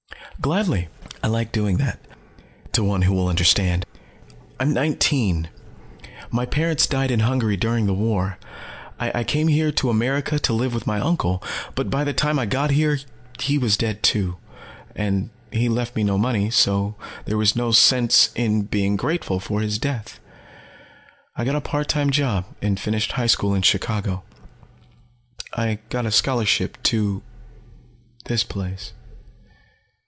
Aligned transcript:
"Gladly. 0.41 0.87
I 1.21 1.27
like 1.27 1.51
doing 1.51 1.77
that 1.77 1.99
to 2.71 2.83
one 2.83 3.03
who 3.03 3.13
will 3.13 3.27
understand. 3.27 3.85
I'm 4.59 4.73
nineteen. 4.73 5.49
My 6.31 6.47
parents 6.47 6.87
died 6.87 7.11
in 7.11 7.19
Hungary 7.19 7.57
during 7.57 7.85
the 7.85 7.93
War. 7.93 8.39
I 8.97 9.23
came 9.23 9.49
here 9.49 9.71
to 9.73 9.91
America 9.91 10.39
to 10.39 10.51
live 10.53 10.73
with 10.73 10.87
my 10.87 10.99
uncle. 10.99 11.43
But 11.75 11.91
by 11.91 12.03
the 12.03 12.11
time 12.13 12.39
I 12.39 12.47
got 12.47 12.71
here 12.71 12.97
he 13.39 13.59
was 13.59 13.77
dead, 13.77 14.01
too. 14.01 14.37
And 14.95 15.29
he 15.51 15.69
left 15.69 15.95
me 15.95 16.03
no 16.03 16.17
money, 16.17 16.49
so 16.49 16.95
there 17.25 17.37
was 17.37 17.55
no 17.55 17.69
sense 17.71 18.29
being 18.29 18.95
grateful 18.95 19.39
for 19.39 19.61
his 19.61 19.77
death. 19.77 20.19
I 21.35 21.45
got 21.45 21.53
a 21.55 21.61
part 21.61 21.87
time 21.87 22.09
job 22.09 22.45
and 22.63 22.79
finished 22.79 23.11
high 23.11 23.27
school 23.27 23.53
in 23.53 23.61
Chicago. 23.61 24.23
I 25.53 25.77
got 25.89 26.07
a 26.07 26.11
scholarship 26.11 26.81
to 26.85 27.21
this 28.25 28.43
place." 28.43 28.93